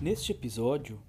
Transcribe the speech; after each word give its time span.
Neste 0.00 0.30
episódio, 0.30 1.00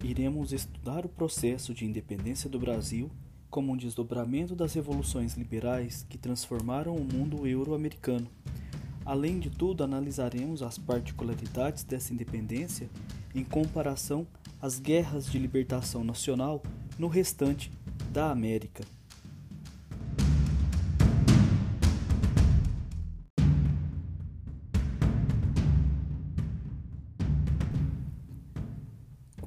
iremos 0.00 0.52
estudar 0.52 1.04
o 1.04 1.08
processo 1.08 1.74
de 1.74 1.84
independência 1.84 2.48
do 2.48 2.56
Brasil 2.56 3.10
como 3.50 3.72
um 3.72 3.76
desdobramento 3.76 4.54
das 4.54 4.74
revoluções 4.74 5.34
liberais 5.34 6.06
que 6.08 6.16
transformaram 6.16 6.94
o 6.94 7.02
mundo 7.02 7.48
euro-americano. 7.48 8.28
Além 9.04 9.40
de 9.40 9.50
tudo, 9.50 9.82
analisaremos 9.82 10.62
as 10.62 10.78
particularidades 10.78 11.82
dessa 11.82 12.12
independência 12.12 12.88
em 13.34 13.42
comparação 13.42 14.24
às 14.62 14.78
guerras 14.78 15.26
de 15.26 15.36
libertação 15.36 16.04
nacional 16.04 16.62
no 16.96 17.08
restante 17.08 17.72
da 18.12 18.30
América. 18.30 18.84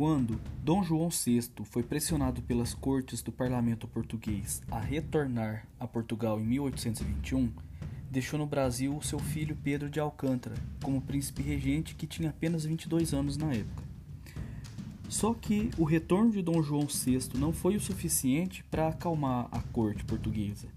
Quando 0.02 0.41
Dom 0.64 0.84
João 0.84 1.10
VI 1.10 1.48
foi 1.64 1.84
pressionado 1.84 2.41
pelas 2.41 2.73
cortes 2.73 3.22
do 3.22 3.32
parlamento 3.32 3.88
português 3.88 4.60
a 4.72 4.80
retornar 4.80 5.68
a 5.80 5.86
Portugal 5.86 6.40
em 6.40 6.44
1821, 6.44 7.52
deixou 8.10 8.40
no 8.40 8.48
Brasil 8.48 9.00
seu 9.04 9.20
filho 9.20 9.55
Pedro 9.64 9.91
de 9.91 10.00
Alcântara 10.00 10.55
como 10.82 11.04
príncipe 11.04 11.44
regente 11.44 11.94
que 11.94 12.08
tinha 12.08 12.32
apenas 12.32 12.66
22 12.66 13.14
anos 13.14 13.38
na 13.38 13.54
época. 13.54 13.84
Só 15.08 15.36
que 15.36 15.70
o 15.77 15.84
retorno 15.84 16.32
de 16.32 16.41
Dom 16.41 16.63
João 16.63 16.88
VI 16.88 17.38
não 17.38 17.54
foi 17.54 17.76
o 17.76 17.80
suficiente 17.80 18.63
para 18.72 18.88
acalmar 18.88 19.49
a 19.52 19.60
corte 19.60 20.04
portuguesa, 20.04 20.68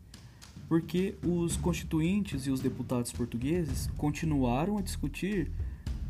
porque 0.68 1.16
os 1.26 1.56
constituintes 1.56 2.46
e 2.46 2.50
os 2.50 2.60
deputados 2.60 3.10
portugueses 3.10 3.88
continuaram 3.96 4.76
a 4.76 4.82
discutir 4.82 5.50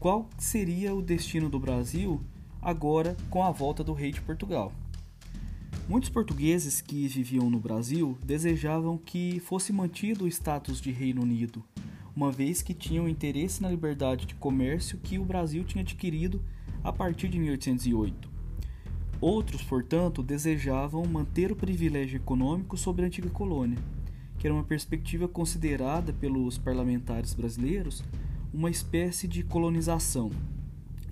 qual 0.01 0.29
seria 0.37 0.93
o 0.93 1.01
destino 1.01 1.49
do 1.49 1.61
Brasil 1.61 2.21
agora 2.65 3.15
com 3.29 3.45
a 3.45 3.51
volta 3.51 3.85
do 3.85 3.93
rei 3.93 4.11
de 4.11 4.23
Portugal. 4.23 4.73
Muitos 5.87 6.09
portugueses 6.09 6.81
que 6.81 7.07
viviam 7.07 7.51
no 7.51 7.61
Brasil 7.61 8.17
desejavam 8.25 8.97
que 8.97 9.39
fosse 9.41 9.71
mantido 9.71 10.25
o 10.25 10.29
status 10.29 10.81
de 10.81 10.91
Reino 10.91 11.21
Unido, 11.21 11.63
uma 12.17 12.33
vez 12.33 12.63
que 12.63 12.73
tinham 12.73 13.07
interesse 13.07 13.61
na 13.61 13.69
liberdade 13.69 14.25
de 14.25 14.35
comércio 14.35 14.99
que 14.99 15.19
o 15.19 15.25
Brasil 15.25 15.63
tinha 15.63 15.83
adquirido 15.83 16.43
a 16.83 16.91
partir 16.91 17.29
de 17.29 17.39
1808. 17.39 18.31
Outros, 19.21 19.63
portanto, 19.63 20.23
desejavam 20.23 21.05
manter 21.05 21.53
o 21.53 21.57
privilégio 21.57 22.17
econômico 22.17 22.77
sobre 22.79 23.05
a 23.05 23.07
antiga 23.07 23.29
colônia, 23.29 23.79
que 24.39 24.47
era 24.47 24.55
uma 24.55 24.65
perspectiva 24.65 25.29
considerada 25.29 26.13
pelos 26.13 26.57
parlamentares 26.57 27.35
brasileiros 27.35 28.03
uma 28.53 28.71
espécie 28.71 29.27
de 29.27 29.43
colonização. 29.43 30.31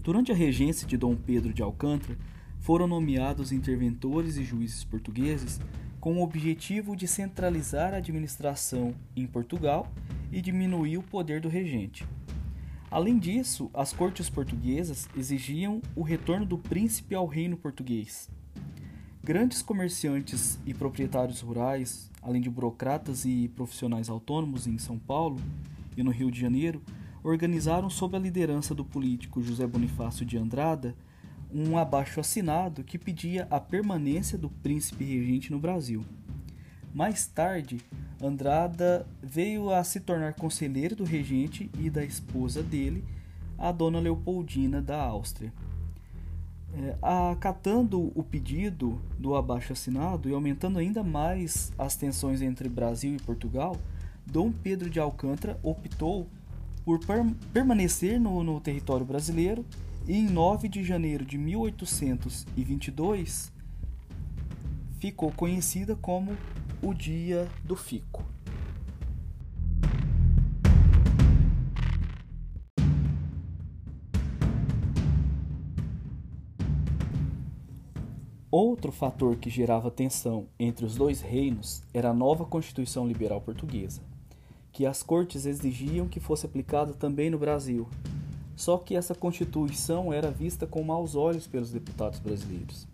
Durante 0.02 0.32
a 0.32 0.34
regência 0.34 0.84
de 0.84 0.96
Dom 0.96 1.14
Pedro 1.14 1.54
de 1.54 1.62
Alcântara, 1.62 2.18
foram 2.58 2.88
nomeados 2.88 3.52
interventores 3.52 4.36
e 4.36 4.42
juízes 4.42 4.82
portugueses 4.82 5.60
com 6.00 6.16
o 6.16 6.22
objetivo 6.24 6.96
de 6.96 7.06
centralizar 7.06 7.94
a 7.94 7.98
administração 7.98 8.94
em 9.14 9.28
Portugal 9.28 9.86
e 10.32 10.40
diminuir 10.40 10.98
o 10.98 11.02
poder 11.04 11.40
do 11.40 11.48
regente. 11.48 12.04
Além 12.90 13.16
disso, 13.16 13.70
as 13.72 13.92
cortes 13.92 14.28
portuguesas 14.28 15.08
exigiam 15.16 15.80
o 15.94 16.02
retorno 16.02 16.44
do 16.44 16.58
príncipe 16.58 17.14
ao 17.14 17.26
reino 17.26 17.56
português. 17.56 18.28
Grandes 19.22 19.62
comerciantes 19.62 20.58
e 20.66 20.74
proprietários 20.74 21.40
rurais, 21.40 22.10
além 22.20 22.42
de 22.42 22.50
burocratas 22.50 23.24
e 23.24 23.48
profissionais 23.54 24.08
autônomos 24.08 24.66
em 24.66 24.78
São 24.78 24.98
Paulo 24.98 25.40
e 25.96 26.02
no 26.02 26.10
Rio 26.10 26.28
de 26.28 26.40
Janeiro, 26.40 26.82
organizaram 27.22 27.88
sob 27.88 28.16
a 28.16 28.20
liderança 28.20 28.74
do 28.74 28.84
político 28.84 29.42
José 29.42 29.66
Bonifácio 29.66 30.24
de 30.26 30.36
Andrada 30.36 30.94
um 31.54 31.76
abaixo 31.76 32.18
assinado 32.18 32.82
que 32.82 32.98
pedia 32.98 33.46
a 33.50 33.60
permanência 33.60 34.38
do 34.38 34.48
príncipe 34.48 35.04
regente 35.04 35.52
no 35.52 35.58
Brasil. 35.58 36.04
Mais 36.94 37.26
tarde, 37.26 37.78
Andrada 38.22 39.06
veio 39.22 39.70
a 39.70 39.82
se 39.84 40.00
tornar 40.00 40.34
conselheiro 40.34 40.96
do 40.96 41.04
regente 41.04 41.70
e 41.78 41.90
da 41.90 42.04
esposa 42.04 42.62
dele, 42.62 43.04
a 43.58 43.70
dona 43.70 44.00
Leopoldina 44.00 44.80
da 44.80 45.00
Áustria. 45.00 45.52
É, 46.74 46.96
acatando 47.02 48.10
o 48.14 48.22
pedido 48.22 48.98
do 49.18 49.34
abaixo 49.34 49.74
assinado 49.74 50.28
e 50.28 50.32
aumentando 50.32 50.78
ainda 50.78 51.02
mais 51.02 51.70
as 51.76 51.96
tensões 51.96 52.40
entre 52.40 52.68
Brasil 52.68 53.14
e 53.14 53.22
Portugal, 53.22 53.76
Dom 54.24 54.50
Pedro 54.50 54.88
de 54.88 54.98
Alcântara 54.98 55.58
optou 55.62 56.26
por 56.84 56.98
permanecer 57.52 58.20
no, 58.20 58.42
no 58.42 58.60
território 58.60 59.06
brasileiro 59.06 59.64
e 60.06 60.16
em 60.16 60.28
9 60.28 60.68
de 60.68 60.82
janeiro 60.82 61.24
de 61.24 61.38
1822 61.38 63.52
ficou 64.98 65.30
conhecida 65.32 65.94
como 65.96 66.36
o 66.82 66.92
Dia 66.92 67.48
do 67.64 67.76
Fico. 67.76 68.22
Outro 78.50 78.92
fator 78.92 79.36
que 79.36 79.48
gerava 79.48 79.90
tensão 79.90 80.46
entre 80.58 80.84
os 80.84 80.94
dois 80.94 81.22
reinos 81.22 81.82
era 81.94 82.10
a 82.10 82.14
nova 82.14 82.44
Constituição 82.44 83.06
Liberal 83.06 83.40
Portuguesa 83.40 84.11
que 84.72 84.86
as 84.86 85.02
cortes 85.02 85.46
exigiam 85.46 86.08
que 86.08 86.18
fosse 86.18 86.46
aplicada 86.46 86.94
também 86.94 87.30
no 87.30 87.38
Brasil. 87.38 87.88
Só 88.56 88.78
que 88.78 88.96
essa 88.96 89.14
Constituição 89.14 90.12
era 90.12 90.30
vista 90.30 90.66
com 90.66 90.82
maus 90.82 91.14
olhos 91.14 91.46
pelos 91.46 91.70
deputados 91.70 92.18
brasileiros. 92.18 92.88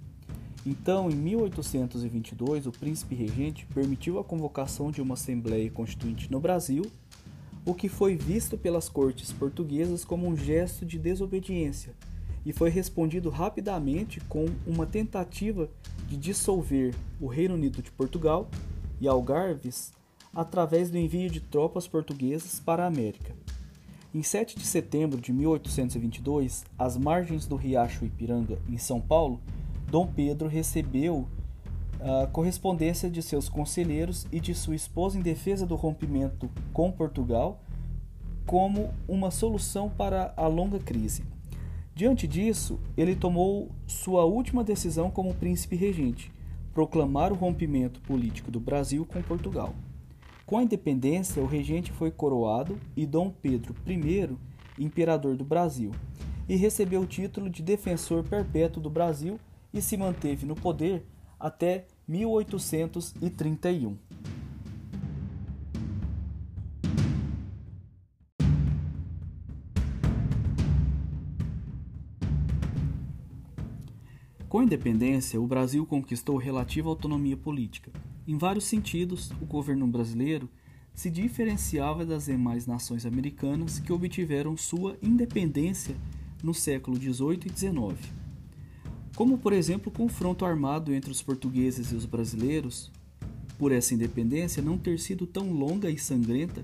Então, 0.66 1.08
em 1.08 1.14
1822, 1.14 2.66
o 2.66 2.72
príncipe 2.72 3.14
regente 3.14 3.64
permitiu 3.66 4.18
a 4.18 4.24
convocação 4.24 4.90
de 4.90 5.00
uma 5.00 5.14
Assembleia 5.14 5.70
Constituinte 5.70 6.30
no 6.30 6.40
Brasil, 6.40 6.84
o 7.64 7.74
que 7.74 7.88
foi 7.88 8.16
visto 8.16 8.58
pelas 8.58 8.88
cortes 8.88 9.32
portuguesas 9.32 10.04
como 10.04 10.26
um 10.26 10.36
gesto 10.36 10.84
de 10.84 10.98
desobediência 10.98 11.94
e 12.48 12.52
foi 12.52 12.70
respondido 12.70 13.28
rapidamente 13.28 14.20
com 14.20 14.46
uma 14.66 14.86
tentativa 14.86 15.68
de 16.08 16.16
dissolver 16.16 16.94
o 17.20 17.26
Reino 17.26 17.54
Unido 17.54 17.82
de 17.82 17.90
Portugal 17.90 18.48
e 18.98 19.06
Algarves 19.06 19.92
através 20.34 20.90
do 20.90 20.98
envio 20.98 21.30
de 21.30 21.40
tropas 21.40 21.86
portuguesas 21.86 22.60
para 22.60 22.84
a 22.84 22.86
América. 22.86 23.34
Em 24.14 24.22
7 24.22 24.58
de 24.58 24.64
setembro 24.64 25.20
de 25.20 25.32
1822, 25.32 26.64
às 26.78 26.96
margens 26.96 27.46
do 27.46 27.56
riacho 27.56 28.04
Ipiranga, 28.04 28.58
em 28.68 28.78
São 28.78 29.00
Paulo, 29.00 29.40
Dom 29.90 30.06
Pedro 30.06 30.48
recebeu 30.48 31.28
a 32.00 32.26
correspondência 32.26 33.10
de 33.10 33.22
seus 33.22 33.48
conselheiros 33.48 34.26
e 34.30 34.40
de 34.40 34.54
sua 34.54 34.76
esposa 34.76 35.18
em 35.18 35.22
defesa 35.22 35.66
do 35.66 35.74
rompimento 35.74 36.48
com 36.72 36.92
Portugal 36.92 37.60
como 38.46 38.94
uma 39.06 39.30
solução 39.30 39.90
para 39.90 40.32
a 40.36 40.46
longa 40.46 40.78
crise. 40.78 41.22
Diante 41.94 42.26
disso, 42.26 42.78
ele 42.96 43.16
tomou 43.16 43.70
sua 43.86 44.24
última 44.24 44.62
decisão 44.62 45.10
como 45.10 45.34
príncipe 45.34 45.76
regente, 45.76 46.32
proclamar 46.72 47.32
o 47.32 47.36
rompimento 47.36 48.00
político 48.00 48.50
do 48.50 48.60
Brasil 48.60 49.04
com 49.04 49.20
Portugal. 49.20 49.74
Com 50.48 50.56
a 50.56 50.62
independência, 50.62 51.42
o 51.42 51.46
regente 51.46 51.92
foi 51.92 52.10
coroado 52.10 52.80
e 52.96 53.04
Dom 53.04 53.28
Pedro 53.30 53.74
I, 53.86 54.34
imperador 54.82 55.36
do 55.36 55.44
Brasil, 55.44 55.92
e 56.48 56.56
recebeu 56.56 57.02
o 57.02 57.06
título 57.06 57.50
de 57.50 57.62
defensor 57.62 58.24
perpétuo 58.24 58.82
do 58.82 58.88
Brasil 58.88 59.38
e 59.74 59.82
se 59.82 59.94
manteve 59.94 60.46
no 60.46 60.54
poder 60.54 61.04
até 61.38 61.84
1831. 62.08 63.98
Com 74.48 74.60
a 74.60 74.64
independência, 74.64 75.38
o 75.38 75.46
Brasil 75.46 75.84
conquistou 75.84 76.38
relativa 76.38 76.88
autonomia 76.88 77.36
política. 77.36 77.92
Em 78.28 78.36
vários 78.36 78.66
sentidos, 78.66 79.30
o 79.40 79.46
governo 79.46 79.86
brasileiro 79.86 80.50
se 80.92 81.08
diferenciava 81.08 82.04
das 82.04 82.26
demais 82.26 82.66
nações 82.66 83.06
americanas 83.06 83.78
que 83.78 83.90
obtiveram 83.90 84.54
sua 84.54 84.98
independência 85.02 85.96
no 86.42 86.52
século 86.52 86.94
XVIII 86.98 87.40
e 87.46 87.58
XIX. 87.58 88.12
Como, 89.16 89.38
por 89.38 89.54
exemplo, 89.54 89.90
o 89.90 89.96
confronto 89.96 90.44
armado 90.44 90.92
entre 90.92 91.10
os 91.10 91.22
portugueses 91.22 91.90
e 91.90 91.94
os 91.94 92.04
brasileiros, 92.04 92.92
por 93.56 93.72
essa 93.72 93.94
independência 93.94 94.62
não 94.62 94.76
ter 94.76 95.00
sido 95.00 95.26
tão 95.26 95.50
longa 95.50 95.88
e 95.90 95.96
sangrenta 95.96 96.62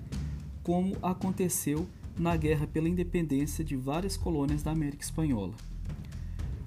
como 0.62 0.94
aconteceu 1.02 1.88
na 2.18 2.36
guerra 2.36 2.66
pela 2.66 2.90
independência 2.90 3.64
de 3.64 3.74
várias 3.74 4.18
colônias 4.18 4.62
da 4.62 4.70
América 4.70 5.02
Espanhola. 5.02 5.54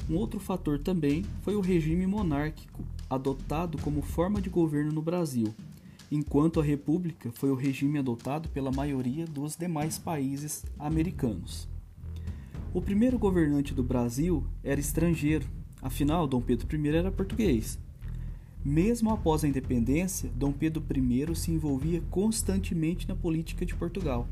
Um 0.10 0.16
outro 0.16 0.40
fator 0.40 0.80
também 0.80 1.24
foi 1.44 1.56
o 1.56 1.62
regime 1.62 2.08
monárquico, 2.08 2.84
adotado 3.10 3.78
como 3.78 4.02
forma 4.02 4.42
de 4.42 4.50
governo 4.50 4.92
no 4.92 5.02
Brasil, 5.02 5.54
enquanto 6.12 6.60
a 6.60 6.64
república 6.64 7.32
foi 7.32 7.50
o 7.52 7.56
regime 7.56 8.00
adotado 8.00 8.50
pela 8.50 8.72
maioria 8.72 9.26
dos 9.26 9.56
demais 9.56 9.98
países 9.98 10.66
americanos. 10.78 11.68
O 12.74 12.82
primeiro 12.82 13.18
governante 13.18 13.74
do 13.74 13.84
Brasil 13.84 14.44
era 14.64 14.80
estrangeiro, 14.80 15.48
afinal, 15.82 16.28
Dom 16.28 16.42
Pedro 16.42 16.68
I 16.76 16.88
era 16.90 17.12
português. 17.12 17.80
Mesmo 18.64 19.10
após 19.12 19.44
a 19.44 19.48
independência, 19.48 20.30
Dom 20.36 20.52
Pedro 20.52 20.84
I 20.96 21.36
se 21.36 21.52
envolvia 21.52 22.02
constantemente 22.10 23.08
na 23.08 23.16
política 23.16 23.66
de 23.66 23.74
Portugal, 23.74 24.28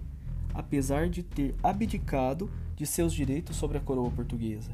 apesar 0.53 1.09
de 1.09 1.23
ter 1.23 1.55
abdicado 1.63 2.49
de 2.75 2.85
seus 2.85 3.13
direitos 3.13 3.55
sobre 3.55 3.77
a 3.77 3.81
coroa 3.81 4.11
portuguesa. 4.11 4.71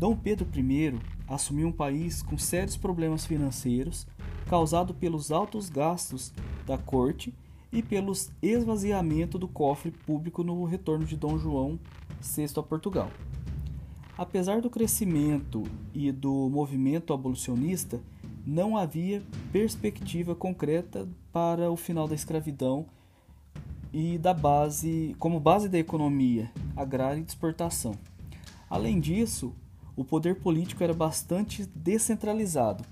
Dom 0.00 0.16
Pedro 0.16 0.48
I 0.56 0.98
assumiu 1.28 1.68
um 1.68 1.72
país 1.72 2.22
com 2.22 2.38
sérios 2.38 2.74
problemas 2.74 3.26
financeiros 3.26 4.06
causado 4.48 4.94
pelos 4.94 5.30
altos 5.30 5.68
gastos 5.68 6.32
da 6.66 6.78
corte 6.78 7.34
e 7.70 7.82
pelo 7.82 8.14
esvaziamento 8.40 9.38
do 9.38 9.46
cofre 9.46 9.90
público 9.90 10.42
no 10.42 10.64
retorno 10.64 11.04
de 11.04 11.18
Dom 11.18 11.36
João 11.36 11.78
VI 12.18 12.46
a 12.56 12.62
Portugal. 12.62 13.10
Apesar 14.16 14.62
do 14.62 14.70
crescimento 14.70 15.64
e 15.92 16.10
do 16.10 16.48
movimento 16.48 17.12
abolicionista, 17.12 18.00
não 18.46 18.78
havia 18.78 19.22
perspectiva 19.52 20.34
concreta 20.34 21.06
para 21.30 21.70
o 21.70 21.76
final 21.76 22.08
da 22.08 22.14
escravidão 22.14 22.86
e 23.92 24.16
da 24.16 24.32
base 24.32 25.14
como 25.18 25.38
base 25.38 25.68
da 25.68 25.78
economia 25.78 26.50
agrária 26.74 27.20
e 27.20 27.22
de 27.22 27.32
exportação. 27.32 27.94
Além 28.70 28.98
disso, 28.98 29.54
o 30.00 30.04
poder 30.04 30.36
político 30.36 30.82
era 30.82 30.94
bastante 30.94 31.66
descentralizado, 31.74 32.82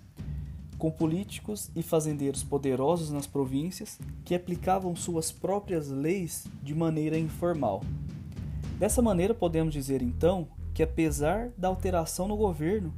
com 0.77 0.91
políticos 0.91 1.71
e 1.75 1.83
fazendeiros 1.83 2.45
poderosos 2.45 3.11
nas 3.11 3.27
províncias 3.27 3.99
que 4.27 4.35
aplicavam 4.35 4.95
suas 4.95 5.33
próprias 5.33 5.89
leis 5.89 6.45
de 6.63 6.75
maneira 6.75 7.19
informal. 7.19 7.83
Dessa 8.79 9.01
maneira, 9.01 9.33
podemos 9.33 9.73
dizer 9.73 10.03
então 10.03 10.49
que, 10.75 10.83
apesar 10.83 11.49
da 11.57 11.69
alteração 11.69 12.29
no 12.29 12.37
governo, 12.37 12.93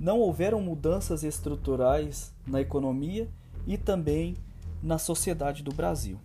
não 0.00 0.18
houveram 0.18 0.62
mudanças 0.62 1.22
estruturais 1.22 2.32
na 2.46 2.58
economia 2.58 3.28
e 3.66 3.76
também 3.76 4.34
na 4.82 4.96
sociedade 4.96 5.62
do 5.62 5.74
Brasil. 5.74 6.18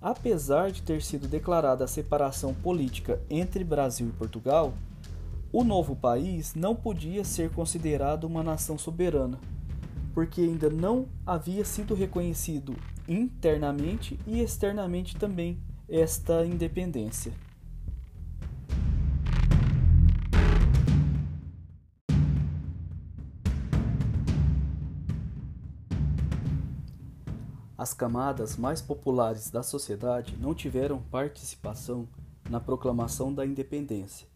Apesar 0.00 0.70
de 0.70 0.80
ter 0.80 1.02
sido 1.02 1.28
declarada 1.28 1.84
a 1.84 1.88
separação 1.88 2.54
política 2.54 3.20
entre 3.28 3.62
Brasil 3.62 4.08
e 4.08 4.12
Portugal, 4.12 4.72
o 5.52 5.62
novo 5.62 5.94
país 5.94 6.54
não 6.54 6.74
podia 6.74 7.24
ser 7.24 7.50
considerado 7.50 8.24
uma 8.24 8.42
nação 8.42 8.78
soberana, 8.78 9.38
porque 10.14 10.40
ainda 10.40 10.70
não 10.70 11.06
havia 11.26 11.62
sido 11.62 11.94
reconhecido 11.94 12.74
internamente 13.06 14.18
e 14.26 14.40
externamente 14.40 15.14
também 15.14 15.58
esta 15.86 16.46
independência. 16.46 17.32
As 27.76 27.92
camadas 27.92 28.56
mais 28.56 28.80
populares 28.80 29.50
da 29.50 29.62
sociedade 29.62 30.38
não 30.40 30.54
tiveram 30.54 31.02
participação 31.10 32.08
na 32.48 32.60
proclamação 32.60 33.34
da 33.34 33.44
independência. 33.44 34.31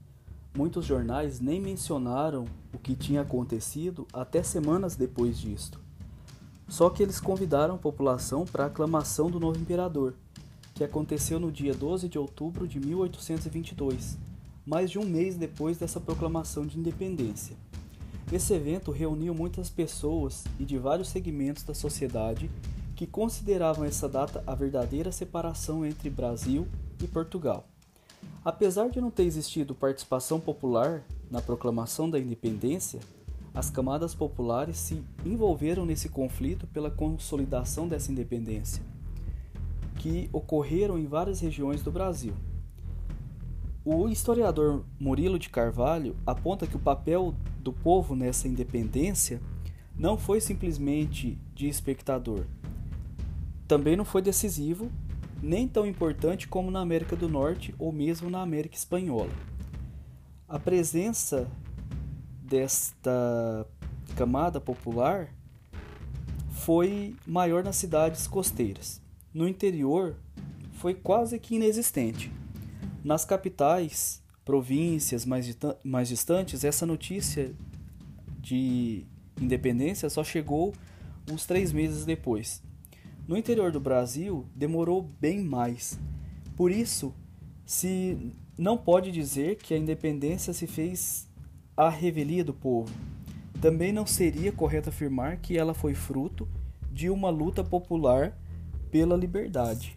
Muitos 0.56 0.86
jornais 0.86 1.38
nem 1.38 1.60
mencionaram 1.60 2.46
o 2.72 2.78
que 2.78 2.96
tinha 2.96 3.20
acontecido 3.20 4.06
até 4.10 4.42
semanas 4.42 4.96
depois 4.96 5.38
disto. 5.38 5.78
Só 6.66 6.88
que 6.88 7.02
eles 7.02 7.20
convidaram 7.20 7.74
a 7.74 7.78
população 7.78 8.46
para 8.46 8.64
a 8.64 8.66
aclamação 8.68 9.30
do 9.30 9.38
novo 9.38 9.58
imperador, 9.58 10.14
que 10.74 10.82
aconteceu 10.82 11.38
no 11.38 11.52
dia 11.52 11.74
12 11.74 12.08
de 12.08 12.18
outubro 12.18 12.66
de 12.66 12.80
1822, 12.80 14.16
mais 14.64 14.90
de 14.90 14.98
um 14.98 15.04
mês 15.04 15.36
depois 15.36 15.76
dessa 15.76 16.00
proclamação 16.00 16.66
de 16.66 16.78
independência. 16.78 17.54
Esse 18.32 18.54
evento 18.54 18.90
reuniu 18.90 19.34
muitas 19.34 19.68
pessoas 19.68 20.44
e 20.58 20.64
de 20.64 20.78
vários 20.78 21.08
segmentos 21.08 21.64
da 21.64 21.74
sociedade 21.74 22.50
que 22.96 23.06
consideravam 23.06 23.84
essa 23.84 24.08
data 24.08 24.42
a 24.46 24.54
verdadeira 24.54 25.12
separação 25.12 25.84
entre 25.84 26.08
Brasil 26.08 26.66
e 27.02 27.06
Portugal. 27.06 27.68
Apesar 28.46 28.88
de 28.90 29.00
não 29.00 29.10
ter 29.10 29.24
existido 29.24 29.74
participação 29.74 30.38
popular 30.38 31.02
na 31.28 31.42
proclamação 31.42 32.08
da 32.08 32.16
independência, 32.16 33.00
as 33.52 33.68
camadas 33.70 34.14
populares 34.14 34.76
se 34.76 35.02
envolveram 35.24 35.84
nesse 35.84 36.08
conflito 36.08 36.64
pela 36.68 36.88
consolidação 36.88 37.88
dessa 37.88 38.12
independência, 38.12 38.84
que 39.96 40.30
ocorreram 40.32 40.96
em 40.96 41.06
várias 41.06 41.40
regiões 41.40 41.82
do 41.82 41.90
Brasil. 41.90 42.34
O 43.84 44.08
historiador 44.08 44.84
Murilo 44.96 45.40
de 45.40 45.48
Carvalho 45.48 46.14
aponta 46.24 46.68
que 46.68 46.76
o 46.76 46.80
papel 46.80 47.34
do 47.58 47.72
povo 47.72 48.14
nessa 48.14 48.46
independência 48.46 49.40
não 49.92 50.16
foi 50.16 50.40
simplesmente 50.40 51.36
de 51.52 51.66
espectador, 51.66 52.44
também 53.66 53.96
não 53.96 54.04
foi 54.04 54.22
decisivo, 54.22 54.88
nem 55.42 55.68
tão 55.68 55.86
importante 55.86 56.48
como 56.48 56.70
na 56.70 56.80
América 56.80 57.14
do 57.14 57.28
Norte 57.28 57.74
ou 57.78 57.92
mesmo 57.92 58.30
na 58.30 58.40
América 58.42 58.76
Espanhola. 58.76 59.30
A 60.48 60.58
presença 60.58 61.48
desta 62.42 63.66
camada 64.16 64.60
popular 64.60 65.28
foi 66.50 67.14
maior 67.26 67.62
nas 67.62 67.76
cidades 67.76 68.26
costeiras. 68.26 69.00
No 69.32 69.46
interior, 69.46 70.16
foi 70.74 70.94
quase 70.94 71.38
que 71.38 71.56
inexistente. 71.56 72.32
Nas 73.04 73.24
capitais, 73.24 74.22
províncias 74.44 75.24
mais, 75.24 75.56
mais 75.84 76.08
distantes, 76.08 76.64
essa 76.64 76.86
notícia 76.86 77.52
de 78.40 79.04
independência 79.40 80.08
só 80.08 80.22
chegou 80.24 80.72
uns 81.30 81.44
três 81.44 81.72
meses 81.72 82.04
depois. 82.04 82.62
No 83.26 83.36
interior 83.36 83.72
do 83.72 83.80
Brasil, 83.80 84.46
demorou 84.54 85.02
bem 85.02 85.42
mais. 85.42 85.98
Por 86.56 86.70
isso, 86.70 87.12
se 87.64 88.32
não 88.56 88.78
pode 88.78 89.10
dizer 89.10 89.56
que 89.56 89.74
a 89.74 89.78
independência 89.78 90.52
se 90.52 90.66
fez 90.66 91.28
à 91.76 91.88
revelia 91.88 92.44
do 92.44 92.54
povo. 92.54 92.92
Também 93.60 93.92
não 93.92 94.06
seria 94.06 94.52
correto 94.52 94.90
afirmar 94.90 95.38
que 95.38 95.58
ela 95.58 95.74
foi 95.74 95.94
fruto 95.94 96.48
de 96.90 97.10
uma 97.10 97.28
luta 97.28 97.64
popular 97.64 98.38
pela 98.90 99.16
liberdade. 99.16 99.95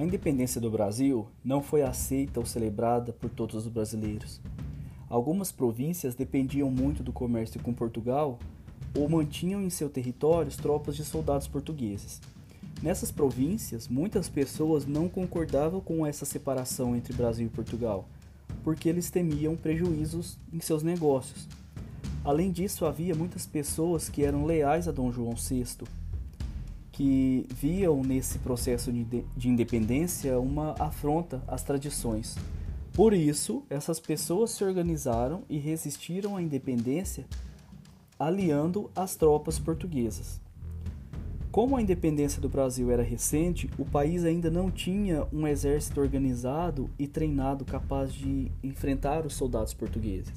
A 0.00 0.02
independência 0.02 0.58
do 0.58 0.70
Brasil 0.70 1.28
não 1.44 1.62
foi 1.62 1.82
aceita 1.82 2.40
ou 2.40 2.46
celebrada 2.46 3.12
por 3.12 3.28
todos 3.28 3.54
os 3.54 3.68
brasileiros. 3.70 4.40
Algumas 5.10 5.52
províncias 5.52 6.14
dependiam 6.14 6.70
muito 6.70 7.02
do 7.02 7.12
comércio 7.12 7.60
com 7.60 7.74
Portugal 7.74 8.38
ou 8.96 9.06
mantinham 9.10 9.60
em 9.60 9.68
seu 9.68 9.90
território 9.90 10.50
tropas 10.56 10.96
de 10.96 11.04
soldados 11.04 11.46
portugueses. 11.46 12.18
Nessas 12.82 13.12
províncias, 13.12 13.88
muitas 13.88 14.26
pessoas 14.26 14.86
não 14.86 15.06
concordavam 15.06 15.82
com 15.82 16.06
essa 16.06 16.24
separação 16.24 16.96
entre 16.96 17.12
Brasil 17.12 17.48
e 17.48 17.50
Portugal, 17.50 18.08
porque 18.64 18.88
eles 18.88 19.10
temiam 19.10 19.54
prejuízos 19.54 20.38
em 20.50 20.60
seus 20.60 20.82
negócios. 20.82 21.46
Além 22.24 22.50
disso, 22.50 22.86
havia 22.86 23.14
muitas 23.14 23.44
pessoas 23.44 24.08
que 24.08 24.24
eram 24.24 24.46
leais 24.46 24.88
a 24.88 24.92
Dom 24.92 25.12
João 25.12 25.34
VI 25.34 25.66
que 27.00 27.46
viam 27.48 28.02
nesse 28.02 28.38
processo 28.40 28.92
de 28.92 29.48
independência 29.48 30.38
uma 30.38 30.74
afronta 30.78 31.42
às 31.48 31.62
tradições. 31.62 32.36
Por 32.92 33.14
isso, 33.14 33.62
essas 33.70 33.98
pessoas 33.98 34.50
se 34.50 34.62
organizaram 34.62 35.42
e 35.48 35.56
resistiram 35.56 36.36
à 36.36 36.42
independência, 36.42 37.24
aliando 38.18 38.90
as 38.94 39.16
tropas 39.16 39.58
portuguesas. 39.58 40.42
Como 41.50 41.74
a 41.74 41.80
independência 41.80 42.38
do 42.38 42.50
Brasil 42.50 42.90
era 42.90 43.02
recente, 43.02 43.70
o 43.78 43.84
país 43.86 44.22
ainda 44.22 44.50
não 44.50 44.70
tinha 44.70 45.26
um 45.32 45.46
exército 45.46 46.02
organizado 46.02 46.90
e 46.98 47.08
treinado 47.08 47.64
capaz 47.64 48.12
de 48.12 48.52
enfrentar 48.62 49.24
os 49.24 49.32
soldados 49.32 49.72
portugueses. 49.72 50.34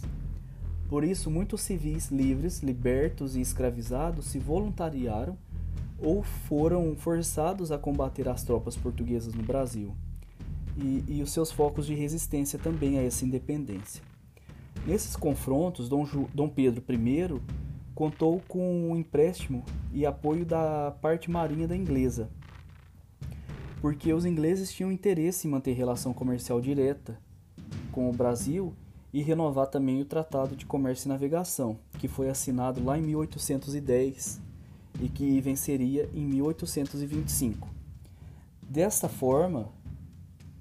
Por 0.88 1.04
isso, 1.04 1.30
muitos 1.30 1.60
civis 1.60 2.10
livres, 2.10 2.64
libertos 2.64 3.36
e 3.36 3.42
escravizados 3.42 4.28
se 4.28 4.40
voluntariaram 4.40 5.38
ou 6.04 6.22
foram 6.22 6.96
forçados 6.96 7.72
a 7.72 7.78
combater 7.78 8.28
as 8.28 8.44
tropas 8.44 8.76
portuguesas 8.76 9.34
no 9.34 9.42
Brasil. 9.42 9.96
E, 10.78 11.04
e 11.08 11.22
os 11.22 11.32
seus 11.32 11.52
focos 11.52 11.86
de 11.86 11.94
resistência 11.94 12.60
também 12.60 12.98
a 12.98 13.04
essa 13.04 13.26
independência. 13.26 14.04
Nesses 14.86 15.16
confrontos, 15.16 15.88
Dom, 15.88 16.06
Ju, 16.06 16.28
Dom 16.34 16.50
Pedro 16.50 16.84
I 16.90 17.42
contou 17.96 18.42
com 18.48 18.92
o 18.92 18.98
empréstimo 18.98 19.64
e 19.94 20.06
apoio 20.06 20.46
da 20.46 20.94
parte 21.00 21.32
marinha 21.32 21.68
da 21.68 21.78
inglesa, 21.78 22.30
porque 23.80 24.12
os 24.12 24.26
ingleses 24.26 24.74
tinham 24.74 24.92
interesse 24.92 25.48
em 25.48 25.52
manter 25.52 25.74
relação 25.74 26.12
comercial 26.12 26.60
direta 26.60 27.18
com 27.92 28.10
o 28.10 28.14
Brasil 28.14 28.74
e 29.14 29.22
renovar 29.22 29.68
também 29.68 30.02
o 30.02 30.06
Tratado 30.06 30.56
de 30.56 30.66
Comércio 30.66 31.08
e 31.08 31.10
Navegação, 31.10 31.78
que 32.00 32.08
foi 32.08 32.30
assinado 32.30 32.84
lá 32.84 32.98
em 32.98 33.04
1810 33.04 34.42
e 35.02 35.10
que 35.10 35.40
venceria 35.42 36.10
em 36.14 36.26
1825. 36.26 37.68
Desta 38.62 39.10
forma, 39.10 39.70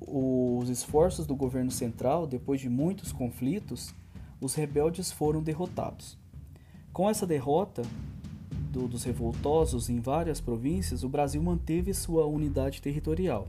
os 0.00 0.68
esforços 0.68 1.26
do 1.26 1.34
governo 1.34 1.70
central, 1.70 2.26
depois 2.26 2.60
de 2.60 2.68
muitos 2.68 3.12
conflitos, 3.12 3.94
os 4.40 4.54
rebeldes 4.54 5.12
foram 5.12 5.42
derrotados. 5.42 6.18
Com 6.92 7.08
essa 7.08 7.26
derrota 7.26 7.82
do, 8.70 8.88
dos 8.88 9.04
revoltosos 9.04 9.88
em 9.88 10.00
várias 10.00 10.40
províncias, 10.40 11.04
o 11.04 11.08
Brasil 11.08 11.42
manteve 11.42 11.94
sua 11.94 12.26
unidade 12.26 12.82
territorial. 12.82 13.48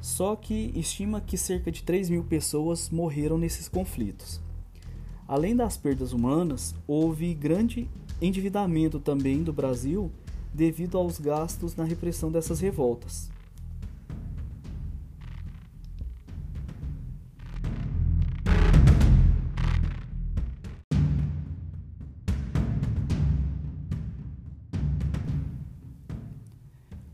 Só 0.00 0.34
que 0.34 0.72
estima 0.74 1.20
que 1.20 1.36
cerca 1.36 1.70
de 1.70 1.82
3 1.82 2.10
mil 2.10 2.24
pessoas 2.24 2.90
morreram 2.90 3.38
nesses 3.38 3.68
conflitos. 3.68 4.40
Além 5.28 5.54
das 5.54 5.76
perdas 5.76 6.12
humanas, 6.12 6.74
houve 6.86 7.32
grande 7.34 7.88
endividamento 8.22 9.00
também 9.00 9.42
do 9.42 9.52
Brasil 9.52 10.10
devido 10.54 10.96
aos 10.96 11.18
gastos 11.18 11.74
na 11.74 11.84
repressão 11.84 12.30
dessas 12.30 12.60
revoltas. 12.60 13.30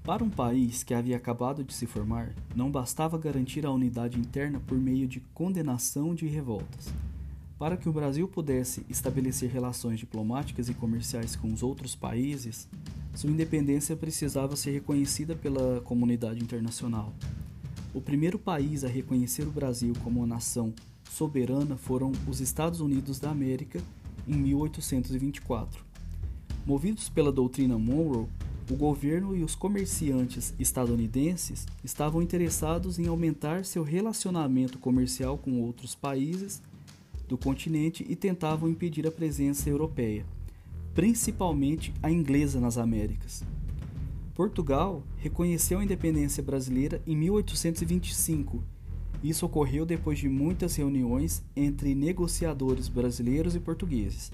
Para 0.04 0.24
um 0.24 0.30
país 0.30 0.82
que 0.82 0.94
havia 0.94 1.18
acabado 1.18 1.62
de 1.62 1.74
se 1.74 1.86
formar, 1.86 2.34
não 2.56 2.70
bastava 2.70 3.18
garantir 3.18 3.66
a 3.66 3.70
unidade 3.70 4.18
interna 4.18 4.58
por 4.58 4.78
meio 4.78 5.06
de 5.06 5.20
condenação 5.34 6.14
de 6.14 6.26
revoltas. 6.26 6.94
Para 7.58 7.76
que 7.76 7.88
o 7.88 7.92
Brasil 7.92 8.28
pudesse 8.28 8.86
estabelecer 8.88 9.50
relações 9.50 9.98
diplomáticas 9.98 10.68
e 10.68 10.74
comerciais 10.74 11.34
com 11.34 11.52
os 11.52 11.60
outros 11.60 11.96
países, 11.96 12.68
sua 13.12 13.30
independência 13.30 13.96
precisava 13.96 14.54
ser 14.54 14.70
reconhecida 14.70 15.34
pela 15.34 15.80
comunidade 15.80 16.40
internacional. 16.40 17.12
O 17.92 18.00
primeiro 18.00 18.38
país 18.38 18.84
a 18.84 18.88
reconhecer 18.88 19.42
o 19.42 19.50
Brasil 19.50 19.92
como 20.04 20.20
uma 20.20 20.26
nação 20.26 20.72
soberana 21.10 21.76
foram 21.76 22.12
os 22.28 22.40
Estados 22.40 22.80
Unidos 22.80 23.18
da 23.18 23.30
América 23.30 23.80
em 24.26 24.36
1824. 24.36 25.84
Movidos 26.64 27.08
pela 27.08 27.32
doutrina 27.32 27.76
Monroe, 27.76 28.28
o 28.70 28.76
governo 28.76 29.34
e 29.34 29.42
os 29.42 29.56
comerciantes 29.56 30.54
estadunidenses 30.60 31.66
estavam 31.82 32.22
interessados 32.22 33.00
em 33.00 33.08
aumentar 33.08 33.64
seu 33.64 33.82
relacionamento 33.82 34.78
comercial 34.78 35.36
com 35.36 35.60
outros 35.60 35.96
países 35.96 36.62
do 37.28 37.36
continente 37.36 38.04
e 38.08 38.16
tentavam 38.16 38.68
impedir 38.68 39.06
a 39.06 39.10
presença 39.12 39.68
europeia, 39.68 40.24
principalmente 40.94 41.92
a 42.02 42.10
inglesa 42.10 42.58
nas 42.58 42.78
Américas. 42.78 43.44
Portugal 44.34 45.02
reconheceu 45.18 45.78
a 45.78 45.84
independência 45.84 46.42
brasileira 46.42 47.02
em 47.06 47.14
1825. 47.14 48.64
Isso 49.22 49.44
ocorreu 49.44 49.84
depois 49.84 50.18
de 50.18 50.28
muitas 50.28 50.76
reuniões 50.76 51.44
entre 51.54 51.94
negociadores 51.94 52.88
brasileiros 52.88 53.54
e 53.54 53.60
portugueses 53.60 54.32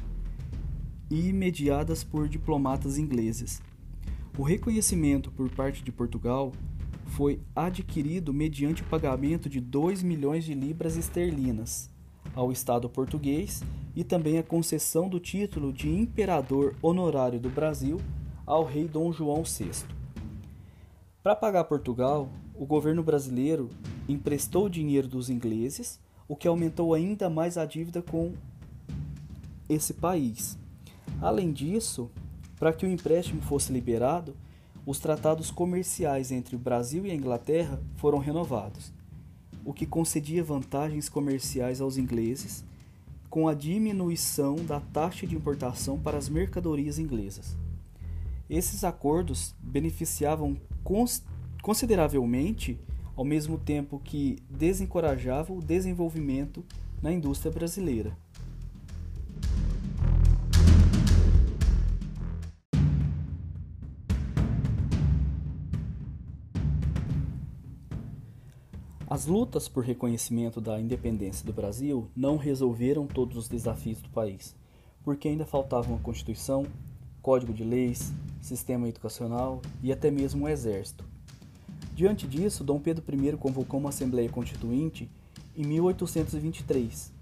e 1.11 1.33
mediadas 1.33 2.05
por 2.05 2.29
diplomatas 2.29 2.99
ingleses. 2.99 3.63
O 4.37 4.43
reconhecimento 4.43 5.31
por 5.31 5.51
parte 5.51 5.83
de 5.83 5.93
Portugal 5.93 6.53
foi 7.07 7.41
adquirido 7.55 8.33
mediante 8.33 8.83
o 8.83 8.87
pagamento 8.87 9.49
de 9.49 9.61
2 9.61 10.03
milhões 10.03 10.45
de 10.45 10.55
libras 10.55 10.97
esterlinas 10.97 11.94
ao 12.35 12.51
Estado 12.51 12.89
português 12.89 13.63
e 13.95 14.03
também 14.03 14.39
a 14.39 14.43
concessão 14.43 15.09
do 15.09 15.21
título 15.21 15.73
de 15.73 15.89
Imperador 15.89 16.75
Honorário 16.83 17.39
do 17.39 17.49
Brasil 17.49 18.01
ao 18.45 18.65
rei 18.65 18.87
Dom 18.89 19.13
João 19.13 19.43
VI. 19.45 19.71
Para 21.23 21.37
pagar 21.37 21.65
Portugal, 21.65 22.29
o 22.55 22.67
governo 22.67 23.03
brasileiro 23.03 23.71
emprestou 24.09 24.69
dinheiro 24.69 25.09
dos 25.09 25.31
ingleses, 25.31 25.99
o 26.29 26.37
que 26.37 26.49
aumentou 26.49 26.93
ainda 26.93 27.31
mais 27.31 27.57
a 27.57 27.65
dívida 27.65 28.03
com 28.03 28.33
esse 29.69 29.95
país. 29.95 30.59
Além 31.21 31.53
disso, 31.53 32.11
para 32.59 32.73
que 32.73 32.85
o 32.85 32.89
empréstimo 32.89 33.41
fosse 33.43 33.73
liberado, 33.73 34.37
os 34.87 34.99
tratados 34.99 35.51
comerciais 35.51 36.31
entre 36.31 36.57
o 36.57 36.59
Brasil 36.59 37.07
e 37.07 37.11
a 37.11 37.15
Inglaterra 37.15 37.81
foram 37.97 38.19
renovados, 38.19 38.93
o 39.65 39.73
que 39.73 39.87
concedia 39.87 40.45
vantagens 40.45 41.09
comerciais 41.09 41.81
aos 41.81 41.97
ingleses, 41.97 42.65
com 43.31 43.49
a 43.49 43.55
diminuição 43.55 44.57
da 44.57 44.79
taxa 44.79 45.27
de 45.27 45.35
importação 45.35 45.99
para 45.99 46.19
as 46.19 46.29
mercadorias 46.29 46.99
inglesas. 46.99 47.57
Esses 48.49 48.85
acordos 48.85 49.55
beneficiavam 49.61 50.57
consideravelmente, 51.63 52.79
ao 53.17 53.25
mesmo 53.25 53.59
tempo 53.59 54.01
que 54.05 54.39
desencorajavam 54.49 55.59
o 55.59 55.63
desenvolvimento 55.63 56.65
na 57.03 57.11
indústria 57.13 57.51
brasileira. 57.51 58.17
As 69.15 69.27
lutas 69.27 69.69
por 69.69 69.85
reconhecimento 69.85 70.61
da 70.61 70.81
independência 70.81 71.47
do 71.47 71.53
Brasil 71.53 72.11
não 72.17 72.37
resolveram 72.37 73.07
todos 73.07 73.37
os 73.37 73.49
desafios 73.49 74.03
do 74.03 74.09
país, 74.09 74.57
porque 75.05 75.29
ainda 75.29 75.47
faltava 75.47 75.89
uma 75.89 76.01
Constituição, 76.01 76.67
Código 77.23 77.55
de 77.55 77.63
Leis, 77.63 78.13
sistema 78.41 78.89
educacional 78.89 79.63
e 79.81 79.93
até 79.93 80.11
mesmo 80.11 80.47
um 80.47 80.49
exército. 80.49 81.05
Diante 81.95 82.27
disso, 82.27 82.65
Dom 82.65 82.81
Pedro 82.81 83.05
I 83.09 83.37
convocou 83.37 83.79
uma 83.79 83.91
Assembleia 83.91 84.29
Constituinte 84.29 85.09
em 85.57 85.63
1823, 85.65 87.13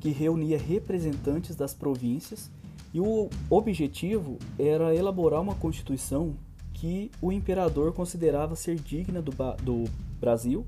que 0.00 0.08
reunia 0.08 0.56
representantes 0.56 1.54
das 1.54 1.74
províncias 1.74 2.50
e 2.94 2.98
o 2.98 3.28
objetivo 3.50 4.38
era 4.58 4.94
elaborar 4.94 5.42
uma 5.42 5.54
Constituição 5.54 6.34
que 6.72 7.10
o 7.20 7.30
imperador 7.30 7.92
considerava 7.92 8.56
ser 8.56 8.76
digna 8.76 9.20
do, 9.20 9.32
do 9.62 9.84
Brasil 10.18 10.64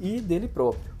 e 0.00 0.20
dele 0.20 0.48
próprio. 0.48 0.94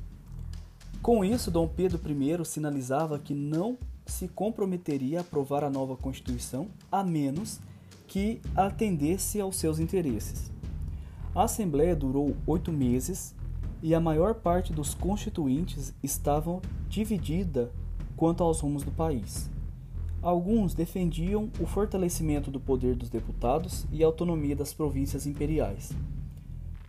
Com 1.02 1.24
isso, 1.24 1.50
Dom 1.50 1.68
Pedro 1.68 2.00
I 2.10 2.44
sinalizava 2.44 3.18
que 3.18 3.34
não 3.34 3.76
se 4.06 4.28
comprometeria 4.28 5.18
a 5.18 5.20
aprovar 5.20 5.64
a 5.64 5.70
nova 5.70 5.96
Constituição 5.96 6.68
a 6.90 7.02
menos 7.02 7.60
que 8.06 8.40
atendesse 8.54 9.40
aos 9.40 9.56
seus 9.56 9.78
interesses. 9.78 10.50
A 11.34 11.44
Assembleia 11.44 11.96
durou 11.96 12.36
oito 12.46 12.72
meses 12.72 13.34
e 13.82 13.94
a 13.94 14.00
maior 14.00 14.34
parte 14.34 14.72
dos 14.72 14.94
constituintes 14.94 15.92
estavam 16.02 16.62
dividida 16.88 17.70
quanto 18.16 18.42
aos 18.42 18.60
rumos 18.60 18.82
do 18.82 18.90
país. 18.90 19.50
Alguns 20.22 20.72
defendiam 20.72 21.50
o 21.60 21.66
fortalecimento 21.66 22.50
do 22.50 22.58
poder 22.58 22.94
dos 22.94 23.10
deputados 23.10 23.84
e 23.92 24.02
a 24.02 24.06
autonomia 24.06 24.56
das 24.56 24.72
províncias 24.72 25.26
imperiais. 25.26 25.92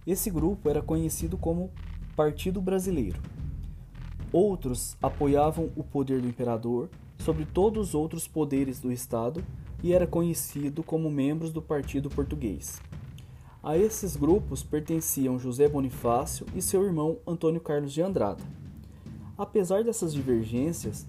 Esse 0.08 0.30
grupo 0.30 0.70
era 0.70 0.82
conhecido 0.82 1.38
como 1.38 1.70
Partido 2.16 2.62
Brasileiro. 2.62 3.20
Outros 4.32 4.96
apoiavam 5.02 5.70
o 5.76 5.84
poder 5.84 6.22
do 6.22 6.30
imperador 6.30 6.90
sobre 7.18 7.44
todos 7.44 7.90
os 7.90 7.96
outros 7.96 8.26
poderes 8.26 8.80
do 8.80 8.90
Estado 8.90 9.44
e 9.84 9.92
era 9.92 10.08
conhecido 10.08 10.82
como 10.82 11.12
membros 11.12 11.52
do 11.52 11.62
Partido 11.62 12.10
Português. 12.10 12.82
A 13.62 13.78
esses 13.78 14.16
grupos 14.16 14.64
pertenciam 14.64 15.38
José 15.38 15.68
Bonifácio 15.68 16.46
e 16.56 16.62
seu 16.62 16.86
irmão 16.86 17.18
Antônio 17.28 17.60
Carlos 17.60 17.92
de 17.92 18.02
Andrada. 18.02 18.44
Apesar 19.38 19.84
dessas 19.84 20.14
divergências, 20.14 21.06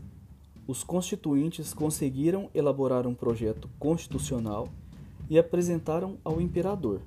os 0.67 0.83
constituintes 0.83 1.73
conseguiram 1.73 2.51
elaborar 2.53 3.07
um 3.07 3.15
projeto 3.15 3.71
constitucional 3.79 4.69
e 5.31 5.39
apresentaram 5.39 6.19
ao 6.25 6.41
imperador. 6.41 7.01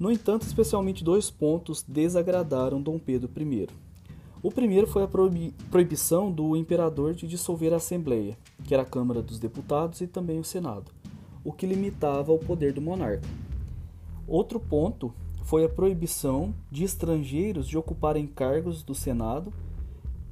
No 0.00 0.10
entanto, 0.10 0.46
especialmente 0.46 1.04
dois 1.04 1.30
pontos 1.30 1.84
desagradaram 1.86 2.80
Dom 2.80 2.98
Pedro 2.98 3.30
I. 3.36 3.68
O 4.42 4.50
primeiro 4.50 4.86
foi 4.86 5.02
a 5.02 5.08
proibição 5.70 6.32
do 6.32 6.56
imperador 6.56 7.12
de 7.12 7.28
dissolver 7.28 7.74
a 7.74 7.76
Assembleia, 7.76 8.38
que 8.64 8.72
era 8.72 8.82
a 8.82 8.86
Câmara 8.86 9.20
dos 9.20 9.38
Deputados 9.38 10.00
e 10.00 10.06
também 10.06 10.40
o 10.40 10.44
Senado, 10.44 10.90
o 11.44 11.52
que 11.52 11.66
limitava 11.66 12.32
o 12.32 12.38
poder 12.38 12.72
do 12.72 12.80
monarca. 12.80 13.28
Outro 14.26 14.58
ponto 14.58 15.12
foi 15.42 15.66
a 15.66 15.68
proibição 15.68 16.54
de 16.70 16.82
estrangeiros 16.82 17.68
de 17.68 17.76
ocuparem 17.76 18.26
cargos 18.26 18.82
do 18.82 18.94
Senado 18.94 19.52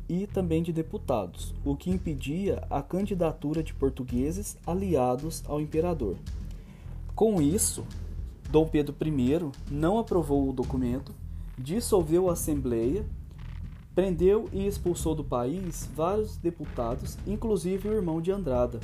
e 0.08 0.26
também 0.26 0.62
de 0.62 0.72
deputados, 0.72 1.54
o 1.62 1.76
que 1.76 1.90
impedia 1.90 2.66
a 2.70 2.80
candidatura 2.80 3.62
de 3.62 3.75
portugueses 3.75 4.56
aliados 4.66 5.44
ao 5.46 5.60
imperador. 5.60 6.16
Com 7.14 7.42
isso, 7.42 7.84
Dom 8.50 8.67
Pedro 8.67 8.95
I 9.02 9.50
não 9.71 9.99
aprovou 9.99 10.49
o 10.49 10.52
documento, 10.52 11.14
dissolveu 11.59 12.28
a 12.28 12.33
Assembleia, 12.33 13.05
Prendeu 13.99 14.49
e 14.52 14.64
expulsou 14.64 15.12
do 15.12 15.25
país 15.25 15.90
vários 15.93 16.37
deputados, 16.37 17.19
inclusive 17.26 17.88
o 17.88 17.93
irmão 17.93 18.21
de 18.21 18.31
Andrada. 18.31 18.78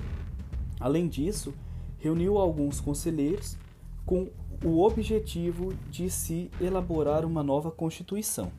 Além 0.80 1.06
disso, 1.06 1.54
reuniu 2.00 2.36
alguns 2.36 2.80
conselheiros 2.80 3.56
com 4.04 4.28
o 4.64 4.82
objetivo 4.82 5.72
de 5.88 6.10
se 6.10 6.50
elaborar 6.60 7.24
uma 7.24 7.44
nova 7.44 7.70
Constituição. 7.70 8.50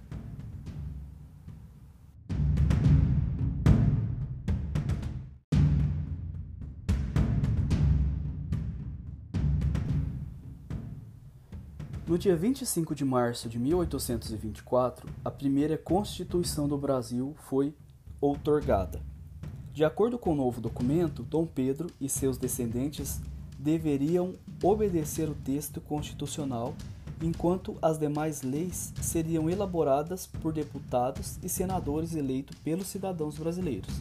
No 12.16 12.20
dia 12.20 12.34
25 12.34 12.96
de 12.96 13.04
março 13.04 13.50
de 13.50 13.60
1824, 13.60 15.10
a 15.26 15.30
primeira 15.30 15.78
Constituição 15.78 16.66
do 16.66 16.78
Brasil 16.78 17.36
foi 17.50 17.76
outorgada. 18.22 19.02
De 19.74 19.84
acordo 19.84 20.18
com 20.18 20.32
o 20.32 20.36
novo 20.36 20.62
documento, 20.62 21.24
Dom 21.24 21.46
Pedro 21.46 21.92
e 22.00 22.08
seus 22.08 22.38
descendentes 22.38 23.20
deveriam 23.60 24.34
obedecer 24.64 25.28
o 25.28 25.36
texto 25.36 25.82
constitucional, 25.82 26.74
enquanto 27.22 27.78
as 27.82 28.00
demais 28.00 28.44
leis 28.44 28.94
seriam 29.02 29.50
elaboradas 29.50 30.26
por 30.26 30.54
deputados 30.54 31.38
e 31.44 31.50
senadores 31.50 32.16
eleitos 32.16 32.58
pelos 32.60 32.88
cidadãos 32.88 33.38
brasileiros. 33.38 33.94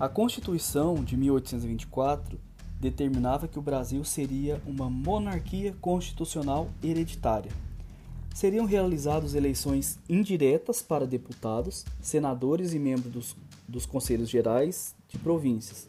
A 0.00 0.08
Constituição 0.08 1.04
de 1.04 1.18
1824 1.18 2.40
determinava 2.80 3.48
que 3.48 3.58
o 3.58 3.62
Brasil 3.62 4.04
seria 4.04 4.60
uma 4.66 4.90
monarquia 4.90 5.74
constitucional 5.80 6.68
hereditária. 6.82 7.50
Seriam 8.34 8.66
realizadas 8.66 9.34
eleições 9.34 9.98
indiretas 10.08 10.82
para 10.82 11.06
deputados, 11.06 11.84
senadores 12.00 12.74
e 12.74 12.78
membros 12.78 13.12
dos, 13.12 13.36
dos 13.68 13.86
conselhos 13.86 14.28
gerais 14.28 14.94
de 15.08 15.18
províncias, 15.18 15.88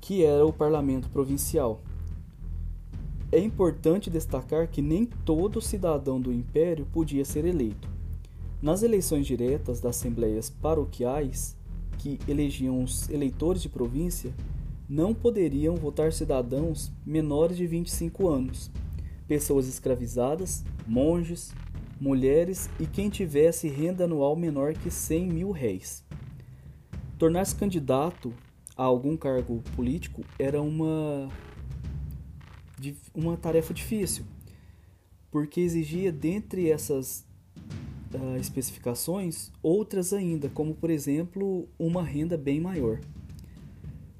que 0.00 0.24
era 0.24 0.44
o 0.44 0.52
parlamento 0.52 1.08
provincial. 1.08 1.80
É 3.30 3.38
importante 3.38 4.10
destacar 4.10 4.68
que 4.68 4.82
nem 4.82 5.06
todo 5.06 5.60
cidadão 5.60 6.20
do 6.20 6.32
império 6.32 6.86
podia 6.92 7.24
ser 7.24 7.44
eleito. 7.44 7.88
Nas 8.60 8.82
eleições 8.82 9.26
diretas 9.26 9.80
das 9.80 9.96
assembleias 9.96 10.50
paroquiais, 10.50 11.56
que 11.98 12.18
elegiam 12.26 12.82
os 12.82 13.08
eleitores 13.08 13.62
de 13.62 13.68
província, 13.68 14.34
não 14.92 15.14
poderiam 15.14 15.74
votar 15.74 16.12
cidadãos 16.12 16.92
menores 17.06 17.56
de 17.56 17.66
25 17.66 18.28
anos, 18.28 18.70
pessoas 19.26 19.66
escravizadas, 19.66 20.62
monges, 20.86 21.54
mulheres 21.98 22.68
e 22.78 22.84
quem 22.86 23.08
tivesse 23.08 23.68
renda 23.68 24.04
anual 24.04 24.36
menor 24.36 24.74
que 24.74 24.90
100 24.90 25.28
mil 25.28 25.50
réis. 25.50 26.04
Tornar-se 27.18 27.56
candidato 27.56 28.34
a 28.76 28.82
algum 28.84 29.16
cargo 29.16 29.62
político 29.74 30.26
era 30.38 30.60
uma, 30.60 31.30
uma 33.14 33.38
tarefa 33.38 33.72
difícil, 33.72 34.26
porque 35.30 35.62
exigia, 35.62 36.12
dentre 36.12 36.70
essas 36.70 37.24
uh, 38.14 38.36
especificações, 38.38 39.50
outras 39.62 40.12
ainda, 40.12 40.50
como 40.50 40.74
por 40.74 40.90
exemplo, 40.90 41.66
uma 41.78 42.02
renda 42.02 42.36
bem 42.36 42.60
maior. 42.60 43.00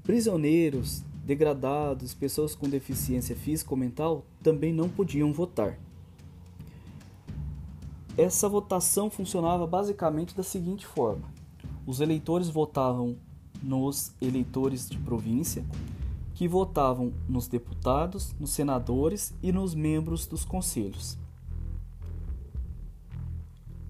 Prisioneiros, 0.02 1.04
degradados, 1.24 2.12
pessoas 2.12 2.54
com 2.54 2.68
deficiência 2.68 3.36
física 3.36 3.70
ou 3.72 3.76
mental 3.76 4.24
também 4.42 4.72
não 4.72 4.88
podiam 4.88 5.32
votar. 5.32 5.78
Essa 8.16 8.48
votação 8.48 9.08
funcionava 9.08 9.66
basicamente 9.66 10.36
da 10.36 10.42
seguinte 10.42 10.86
forma: 10.86 11.32
os 11.86 12.00
eleitores 12.00 12.48
votavam 12.48 13.16
nos 13.62 14.12
eleitores 14.20 14.88
de 14.88 14.98
província, 14.98 15.64
que 16.34 16.48
votavam 16.48 17.12
nos 17.28 17.46
deputados, 17.46 18.34
nos 18.38 18.50
senadores 18.50 19.32
e 19.42 19.52
nos 19.52 19.74
membros 19.74 20.26
dos 20.26 20.44
conselhos. 20.44 21.16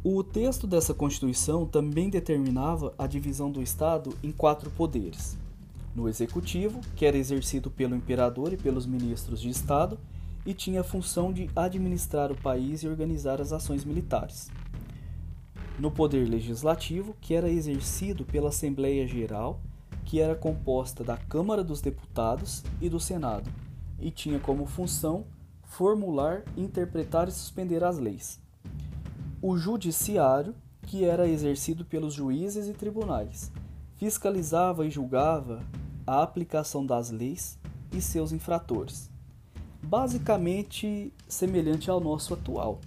O 0.05 0.23
texto 0.23 0.67
dessa 0.67 0.93
Constituição 0.93 1.65
também 1.65 2.11
determinava 2.11 2.93
a 2.99 3.07
divisão 3.07 3.51
do 3.51 3.63
Estado 3.63 4.17
em 4.23 4.31
quatro 4.31 4.71
poderes: 4.71 5.39
no 5.95 6.09
executivo, 6.09 6.81
que 6.97 7.05
era 7.05 7.17
exercido 7.17 7.71
pelo 7.71 7.95
imperador 7.95 8.53
e 8.53 8.57
pelos 8.57 8.87
ministros 8.87 9.41
de 9.41 9.51
Estado, 9.51 9.99
e 10.45 10.53
tinha 10.53 10.81
a 10.81 10.85
função 10.85 11.33
de 11.33 11.49
administrar 11.55 12.33
o 12.33 12.37
país 12.37 12.83
e 12.83 12.89
organizar 12.89 13.41
as 13.41 13.53
ações 13.53 13.85
militares. 13.85 14.51
No 15.79 15.91
poder 15.91 16.29
legislativo, 16.29 17.17
que 17.21 17.35
era 17.35 17.49
exercido 17.49 18.25
pela 18.25 18.49
Assembleia 18.49 19.07
Geral, 19.07 19.61
que 20.05 20.21
era 20.21 20.35
composta 20.35 21.05
da 21.05 21.17
Câmara 21.17 21.63
dos 21.63 21.81
Deputados 21.81 22.63
e 22.81 22.89
do 22.89 22.99
Senado, 22.99 23.51
e 23.99 24.11
tinha 24.11 24.39
como 24.39 24.67
função 24.67 25.25
formular, 25.63 26.43
interpretar 26.57 27.29
e 27.29 27.33
suspender 27.33 27.83
as 27.83 27.99
leis. 27.99 28.41
O 29.41 29.57
judiciário, 29.57 30.55
que 30.83 31.05
era 31.05 31.27
exercido 31.27 31.85
pelos 31.85 32.13
juízes 32.13 32.69
e 32.69 32.75
tribunais, 32.75 33.51
fiscalizava 33.97 34.85
e 34.85 34.91
julgava 34.91 35.63
a 36.07 36.23
aplicação 36.23 36.85
das 36.85 37.11
leis 37.11 37.59
e 37.93 38.01
seus 38.01 38.33
infratores. 38.33 39.11
Basicamente 39.83 41.13
semelhante 41.29 41.91
ao 41.91 42.01
nosso 42.01 42.35
atual. 42.35 42.81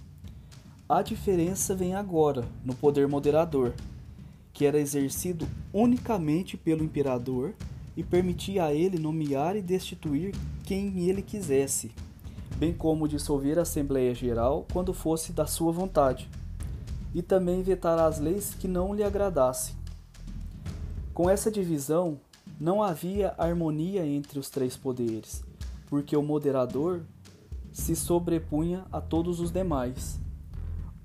A 0.88 1.02
diferença 1.02 1.74
vem 1.74 1.94
agora 1.94 2.44
no 2.64 2.74
poder 2.74 3.08
moderador, 3.08 3.72
que 4.52 4.64
era 4.64 4.78
exercido 4.78 5.46
unicamente 5.72 6.56
pelo 6.56 6.84
imperador 6.84 7.54
e 7.96 8.02
permitia 8.02 8.64
a 8.64 8.72
ele 8.72 8.98
nomear 8.98 9.56
e 9.56 9.62
destituir 9.62 10.34
quem 10.64 11.08
ele 11.08 11.22
quisesse, 11.22 11.90
bem 12.56 12.72
como 12.72 13.08
dissolver 13.08 13.58
a 13.58 13.62
Assembleia 13.62 14.14
Geral 14.14 14.66
quando 14.72 14.94
fosse 14.94 15.32
da 15.32 15.46
sua 15.46 15.72
vontade, 15.72 16.28
e 17.14 17.22
também 17.22 17.62
vetar 17.62 17.98
as 17.98 18.18
leis 18.18 18.54
que 18.54 18.68
não 18.68 18.94
lhe 18.94 19.02
agradassem. 19.02 19.74
Com 21.12 21.30
essa 21.30 21.50
divisão, 21.50 22.20
não 22.58 22.82
havia 22.82 23.34
harmonia 23.36 24.06
entre 24.06 24.38
os 24.38 24.48
três 24.48 24.76
poderes, 24.76 25.44
porque 25.88 26.16
o 26.16 26.22
moderador 26.22 27.02
se 27.72 27.94
sobrepunha 27.94 28.84
a 28.90 29.00
todos 29.00 29.40
os 29.40 29.50
demais. 29.50 30.18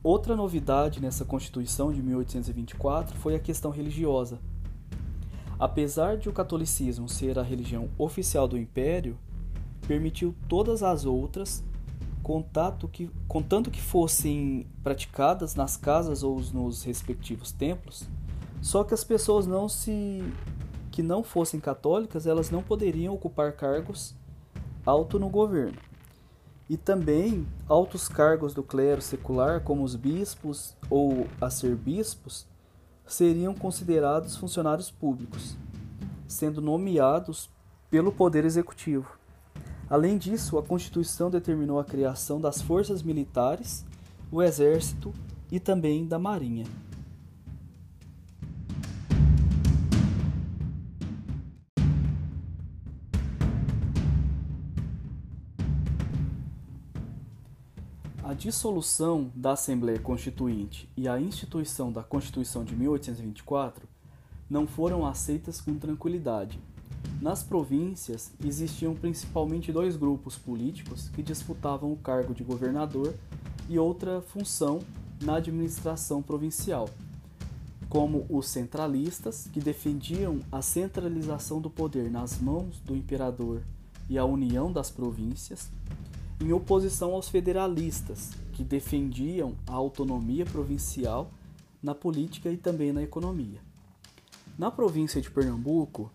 Outra 0.04 0.36
novidade 0.36 1.02
nessa 1.02 1.26
Constituição 1.26 1.92
de 1.92 2.02
1824 2.02 3.16
foi 3.18 3.36
a 3.36 3.40
questão 3.40 3.70
religiosa. 3.70 4.40
Apesar 5.60 6.18
de 6.18 6.28
o 6.28 6.34
catolicismo 6.34 7.08
ser 7.08 7.38
a 7.38 7.44
religião 7.44 7.90
oficial 7.98 8.48
do 8.48 8.58
império, 8.58 9.18
permitiu 9.86 10.34
todas 10.48 10.82
as 10.82 11.06
outras, 11.06 11.64
contato 12.24 12.88
que, 12.88 13.12
contanto 13.28 13.70
que 13.70 13.82
fossem 13.82 14.66
praticadas 14.82 15.54
nas 15.54 15.76
casas 15.76 16.24
ou 16.24 16.40
nos 16.54 16.84
respectivos 16.84 17.52
templos, 17.52 18.08
só 18.62 18.84
que 18.84 18.94
as 18.94 19.04
pessoas 19.04 19.46
não 19.46 19.68
se 19.68 20.24
que 20.92 21.02
não 21.02 21.24
fossem 21.24 21.60
católicas, 21.60 22.28
elas 22.28 22.52
não 22.52 22.62
poderiam 22.62 23.14
ocupar 23.14 23.54
cargos 23.54 24.14
alto 24.86 25.18
no 25.18 25.30
governo. 25.30 25.78
E 26.70 26.78
também 26.78 27.48
altos 27.68 28.08
cargos 28.08 28.54
do 28.54 28.62
clero 28.62 29.02
secular, 29.02 29.62
como 29.62 29.84
os 29.84 29.96
bispos 29.96 30.76
ou 30.90 31.28
arcebispos, 31.40 32.46
seriam 33.06 33.54
considerados 33.54 34.36
funcionários 34.38 34.92
públicos, 34.92 35.58
sendo 36.28 36.62
nomeados 36.62 37.50
pelo 37.90 38.12
Poder 38.12 38.46
Executivo. 38.46 39.18
Além 39.90 40.18
disso, 40.18 40.58
a 40.58 40.64
Constituição 40.64 41.30
determinou 41.30 41.78
a 41.78 41.84
criação 41.84 42.40
das 42.40 42.62
forças 42.62 43.04
militares, 43.04 43.86
o 44.32 44.42
Exército 44.42 45.14
e 45.52 45.60
também 45.60 46.06
da 46.06 46.18
Marinha. 46.18 46.66
Dissolução 58.42 59.32
da 59.36 59.52
Assembleia 59.52 60.00
Constituinte 60.00 60.90
e 60.98 61.08
a 61.08 61.22
instituição 61.22 61.92
da 61.92 62.02
Constituição 62.02 62.64
de 62.64 62.76
1824 62.76 63.88
não 64.50 64.66
foram 64.66 65.06
aceitas 65.06 65.62
com 65.62 65.76
tranquilidade. 65.76 66.60
Nas 67.22 67.44
províncias 67.44 68.32
existiam 68.44 68.96
principalmente 68.96 69.72
dois 69.72 69.96
grupos 69.96 70.40
políticos 70.40 71.08
que 71.10 71.22
disputavam 71.22 71.94
o 71.94 71.98
cargo 71.98 72.34
de 72.34 72.44
governador 72.44 73.14
e 73.70 73.78
outra 73.78 74.24
função 74.24 74.80
na 75.22 75.36
administração 75.36 76.24
provincial, 76.24 76.90
como 77.90 78.26
os 78.28 78.48
centralistas, 78.48 79.48
que 79.54 79.60
defendiam 79.60 80.40
a 80.52 80.64
centralização 80.64 81.62
do 81.62 81.70
poder 81.70 82.10
nas 82.10 82.42
mãos 82.42 82.80
do 82.80 82.96
imperador 82.96 83.62
e 84.10 84.18
a 84.18 84.26
união 84.26 84.74
das 84.74 84.90
províncias, 84.90 85.70
em 86.42 86.52
oposição 86.52 87.14
aos 87.14 87.30
federalistas, 87.30 88.32
que 88.52 88.64
defendiam 88.64 89.56
a 89.68 89.74
autonomia 89.74 90.46
provincial, 90.46 91.32
na 91.82 91.94
política 91.96 92.50
e 92.50 92.58
também 92.58 92.92
na 92.92 93.02
economia. 93.02 93.60
Na 94.58 94.70
província 94.70 95.22
de 95.22 95.30
Pernambuco, 95.32 96.12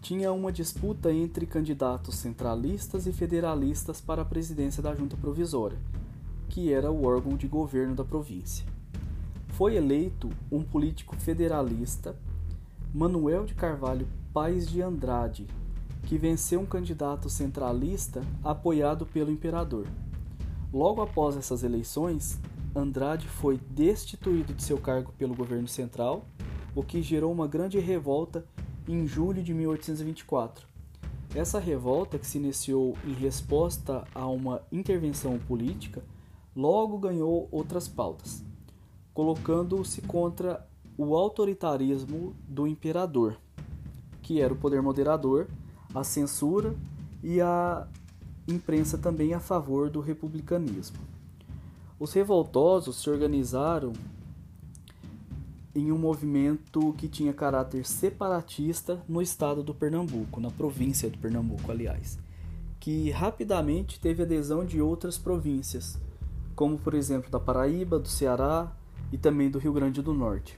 tinha 0.00 0.32
uma 0.32 0.52
disputa 0.52 1.12
entre 1.12 1.44
candidatos 1.44 2.16
centralistas 2.16 3.06
e 3.06 3.12
federalistas 3.12 4.00
para 4.00 4.22
a 4.22 4.24
presidência 4.24 4.82
da 4.82 4.94
Junta 4.94 5.16
Provisória, 5.16 5.78
que 6.48 6.72
era 6.72 6.90
o 6.90 7.04
órgão 7.04 7.36
de 7.36 7.46
governo 7.46 7.94
da 7.94 8.04
província. 8.04 8.64
Foi 9.48 9.76
eleito 9.76 10.30
um 10.50 10.62
político 10.62 11.16
federalista, 11.16 12.16
Manuel 12.94 13.44
de 13.44 13.54
Carvalho 13.54 14.06
Paes 14.32 14.68
de 14.68 14.80
Andrade, 14.80 15.46
que 16.08 16.16
venceu 16.16 16.58
um 16.58 16.64
candidato 16.64 17.28
centralista 17.28 18.22
apoiado 18.42 19.04
pelo 19.04 19.30
imperador. 19.30 19.86
Logo 20.72 21.02
após 21.02 21.36
essas 21.36 21.62
eleições, 21.62 22.40
Andrade 22.74 23.28
foi 23.28 23.60
destituído 23.70 24.54
de 24.54 24.62
seu 24.62 24.78
cargo 24.78 25.12
pelo 25.18 25.34
governo 25.34 25.68
central, 25.68 26.24
o 26.74 26.82
que 26.82 27.02
gerou 27.02 27.30
uma 27.30 27.46
grande 27.46 27.78
revolta 27.78 28.46
em 28.88 29.06
julho 29.06 29.42
de 29.42 29.52
1824. 29.52 30.66
Essa 31.34 31.58
revolta, 31.58 32.18
que 32.18 32.26
se 32.26 32.38
iniciou 32.38 32.96
em 33.04 33.12
resposta 33.12 34.02
a 34.14 34.26
uma 34.26 34.62
intervenção 34.72 35.38
política, 35.38 36.02
logo 36.56 36.96
ganhou 36.96 37.48
outras 37.52 37.86
pautas, 37.86 38.42
colocando-se 39.12 40.00
contra 40.00 40.66
o 40.96 41.14
autoritarismo 41.14 42.34
do 42.48 42.66
imperador, 42.66 43.36
que 44.22 44.40
era 44.40 44.54
o 44.54 44.56
poder 44.56 44.80
moderador, 44.80 45.46
a 45.94 46.04
censura 46.04 46.74
e 47.22 47.40
a 47.40 47.86
imprensa 48.46 48.96
também 48.96 49.34
a 49.34 49.40
favor 49.40 49.90
do 49.90 50.00
republicanismo. 50.00 50.98
Os 51.98 52.12
revoltosos 52.12 52.96
se 52.96 53.10
organizaram 53.10 53.92
em 55.74 55.92
um 55.92 55.98
movimento 55.98 56.94
que 56.96 57.08
tinha 57.08 57.32
caráter 57.32 57.84
separatista 57.84 59.02
no 59.08 59.20
estado 59.20 59.62
do 59.62 59.74
Pernambuco, 59.74 60.40
na 60.40 60.50
província 60.50 61.10
do 61.10 61.18
Pernambuco, 61.18 61.70
aliás, 61.70 62.18
que 62.80 63.10
rapidamente 63.10 64.00
teve 64.00 64.22
adesão 64.22 64.64
de 64.64 64.80
outras 64.80 65.18
províncias, 65.18 65.98
como 66.54 66.78
por 66.78 66.94
exemplo 66.94 67.30
da 67.30 67.38
Paraíba, 67.38 67.98
do 67.98 68.08
Ceará 68.08 68.72
e 69.12 69.18
também 69.18 69.50
do 69.50 69.58
Rio 69.58 69.72
Grande 69.72 70.02
do 70.02 70.14
Norte. 70.14 70.56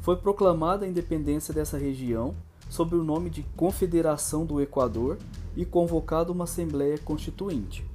Foi 0.00 0.16
proclamada 0.16 0.84
a 0.84 0.88
independência 0.88 1.54
dessa 1.54 1.78
região 1.78 2.34
sob 2.74 2.96
o 2.96 3.04
nome 3.04 3.30
de 3.30 3.44
Confederação 3.56 4.44
do 4.44 4.60
Equador 4.60 5.16
e 5.56 5.64
convocada 5.64 6.32
uma 6.32 6.42
Assembleia 6.42 6.98
Constituinte. 6.98 7.86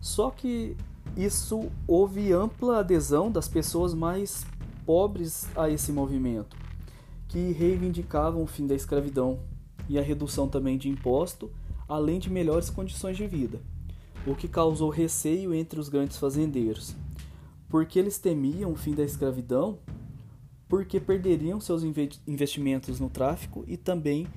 Só 0.00 0.32
que 0.32 0.76
isso 1.16 1.70
houve 1.86 2.32
ampla 2.32 2.80
adesão 2.80 3.30
das 3.30 3.46
pessoas 3.46 3.94
mais 3.94 4.44
pobres 4.84 5.46
a 5.54 5.70
esse 5.70 5.92
movimento, 5.92 6.56
que 7.28 7.52
reivindicavam 7.52 8.42
o 8.42 8.48
fim 8.48 8.66
da 8.66 8.74
escravidão 8.74 9.38
e 9.88 9.96
a 9.96 10.02
redução 10.02 10.48
também 10.48 10.76
de 10.76 10.88
imposto, 10.88 11.48
além 11.88 12.18
de 12.18 12.28
melhores 12.28 12.68
condições 12.68 13.16
de 13.16 13.28
vida, 13.28 13.60
o 14.26 14.34
que 14.34 14.48
causou 14.48 14.90
receio 14.90 15.54
entre 15.54 15.78
os 15.78 15.88
grandes 15.88 16.16
fazendeiros, 16.16 16.96
porque 17.68 17.96
eles 17.96 18.18
temiam 18.18 18.72
o 18.72 18.76
fim 18.76 18.92
da 18.92 19.04
escravidão, 19.04 19.78
porque 20.70 21.00
perderiam 21.00 21.60
seus 21.60 21.82
investimentos 22.28 23.00
no 23.00 23.10
tráfico 23.10 23.64
e 23.66 23.76
também 23.76 24.28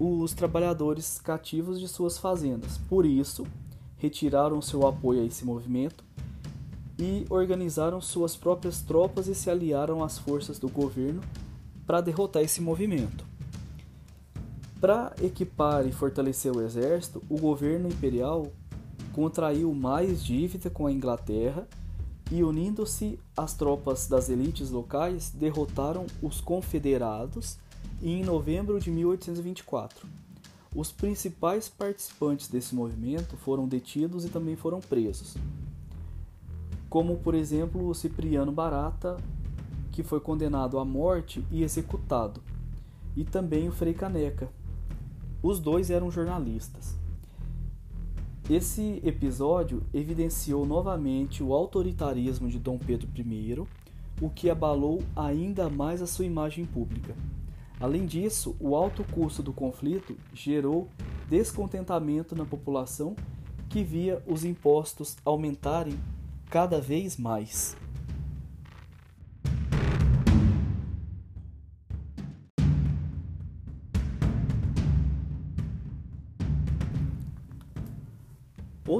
os 0.00 0.34
trabalhadores 0.34 1.20
cativos 1.20 1.78
de 1.78 1.86
suas 1.86 2.18
fazendas. 2.18 2.76
Por 2.88 3.06
isso, 3.06 3.46
retiraram 3.96 4.60
seu 4.60 4.84
apoio 4.84 5.22
a 5.22 5.24
esse 5.24 5.44
movimento 5.44 6.04
e 6.98 7.24
organizaram 7.30 8.00
suas 8.00 8.34
próprias 8.36 8.82
tropas 8.82 9.28
e 9.28 9.34
se 9.34 9.48
aliaram 9.48 10.02
às 10.02 10.18
forças 10.18 10.58
do 10.58 10.68
governo 10.68 11.22
para 11.86 12.00
derrotar 12.00 12.42
esse 12.42 12.60
movimento. 12.60 13.24
Para 14.80 15.14
equipar 15.22 15.86
e 15.86 15.92
fortalecer 15.92 16.50
o 16.54 16.62
exército, 16.62 17.22
o 17.28 17.38
governo 17.38 17.88
imperial 17.88 18.48
contraiu 19.12 19.72
mais 19.72 20.24
dívida 20.24 20.68
com 20.68 20.88
a 20.88 20.92
Inglaterra 20.92 21.68
e, 22.30 22.42
unindo-se 22.42 23.18
às 23.36 23.54
tropas 23.54 24.06
das 24.06 24.28
elites 24.28 24.70
locais, 24.70 25.30
derrotaram 25.30 26.06
os 26.22 26.40
confederados 26.40 27.58
e, 28.00 28.12
em 28.12 28.24
novembro 28.24 28.80
de 28.80 28.90
1824. 28.90 30.06
Os 30.74 30.90
principais 30.90 31.68
participantes 31.68 32.48
desse 32.48 32.74
movimento 32.74 33.36
foram 33.36 33.68
detidos 33.68 34.24
e 34.24 34.28
também 34.28 34.56
foram 34.56 34.80
presos 34.80 35.36
como 36.94 37.16
por 37.16 37.34
exemplo 37.34 37.88
o 37.88 37.92
Cipriano 37.92 38.52
Barata, 38.52 39.16
que 39.90 40.04
foi 40.04 40.20
condenado 40.20 40.78
à 40.78 40.84
morte 40.84 41.44
e 41.50 41.64
executado, 41.64 42.40
e 43.16 43.24
também 43.24 43.68
o 43.68 43.72
Frei 43.72 43.92
Caneca. 43.92 44.48
Os 45.42 45.58
dois 45.58 45.90
eram 45.90 46.08
jornalistas. 46.08 46.94
Esse 48.48 49.00
episódio 49.02 49.82
evidenciou 49.94 50.66
novamente 50.66 51.42
o 51.42 51.54
autoritarismo 51.54 52.46
de 52.46 52.58
Dom 52.58 52.76
Pedro 52.76 53.08
I, 53.16 53.64
o 54.20 54.28
que 54.28 54.50
abalou 54.50 55.02
ainda 55.16 55.70
mais 55.70 56.02
a 56.02 56.06
sua 56.06 56.26
imagem 56.26 56.66
pública. 56.66 57.16
Além 57.80 58.04
disso, 58.04 58.54
o 58.60 58.76
alto 58.76 59.02
custo 59.12 59.42
do 59.42 59.50
conflito 59.50 60.14
gerou 60.34 60.88
descontentamento 61.26 62.36
na 62.36 62.44
população 62.44 63.16
que 63.70 63.82
via 63.82 64.22
os 64.26 64.44
impostos 64.44 65.16
aumentarem 65.24 65.98
cada 66.50 66.82
vez 66.82 67.16
mais. 67.16 67.74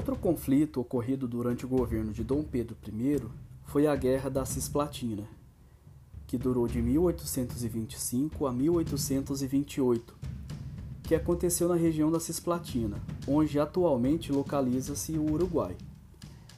Outro 0.07 0.21
conflito 0.21 0.79
ocorrido 0.79 1.27
durante 1.27 1.65
o 1.65 1.67
governo 1.67 2.13
de 2.13 2.23
Dom 2.23 2.43
Pedro 2.43 2.77
I 2.87 3.19
foi 3.63 3.87
a 3.87 3.95
Guerra 3.95 4.29
da 4.29 4.45
Cisplatina, 4.45 5.27
que 6.27 6.37
durou 6.37 6.67
de 6.67 6.79
1825 6.79 8.45
a 8.45 8.53
1828, 8.53 10.15
que 11.01 11.15
aconteceu 11.15 11.67
na 11.67 11.73
região 11.73 12.11
da 12.11 12.19
Cisplatina, 12.19 13.01
onde 13.27 13.59
atualmente 13.59 14.31
localiza-se 14.31 15.13
o 15.17 15.31
Uruguai. 15.31 15.75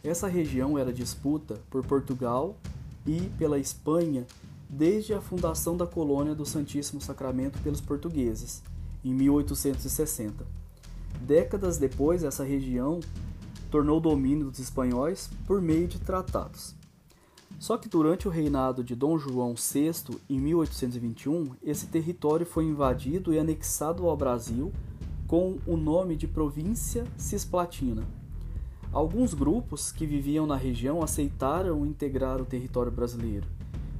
Essa 0.03 0.27
região 0.27 0.77
era 0.77 0.91
disputa 0.91 1.57
por 1.69 1.85
Portugal 1.85 2.57
e 3.05 3.29
pela 3.37 3.57
Espanha 3.57 4.27
desde 4.69 5.13
a 5.13 5.21
fundação 5.21 5.77
da 5.77 5.87
colônia 5.87 6.35
do 6.35 6.45
Santíssimo 6.45 6.99
Sacramento 6.99 7.59
pelos 7.59 7.79
portugueses, 7.79 8.61
em 9.05 9.13
1860. 9.13 10.45
Décadas 11.21 11.77
depois, 11.77 12.25
essa 12.25 12.43
região 12.43 12.99
tornou 13.67 13.99
domínio 13.99 14.49
dos 14.49 14.59
espanhóis 14.59 15.29
por 15.45 15.61
meio 15.61 15.87
de 15.87 15.99
tratados. 15.99 16.75
Só 17.59 17.77
que 17.77 17.89
durante 17.89 18.27
o 18.27 18.31
reinado 18.31 18.83
de 18.83 18.95
Dom 18.95 19.17
João 19.17 19.55
VI, 19.55 20.17
em 20.29 20.39
1821, 20.39 21.55
esse 21.63 21.87
território 21.87 22.45
foi 22.45 22.65
invadido 22.65 23.33
e 23.33 23.39
anexado 23.39 24.07
ao 24.07 24.15
Brasil 24.15 24.71
com 25.27 25.57
o 25.65 25.75
nome 25.75 26.15
de 26.15 26.27
Província 26.27 27.05
Cisplatina. 27.17 28.03
Alguns 28.93 29.33
grupos 29.33 29.91
que 29.91 30.05
viviam 30.05 30.47
na 30.47 30.55
região 30.55 31.03
aceitaram 31.03 31.85
integrar 31.85 32.41
o 32.41 32.45
território 32.45 32.91
brasileiro, 32.91 33.47